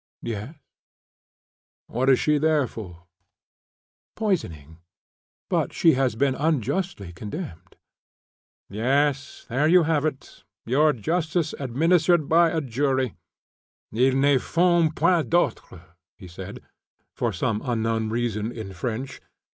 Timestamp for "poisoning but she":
4.15-5.91